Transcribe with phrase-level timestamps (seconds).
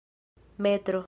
[0.57, 0.99] metro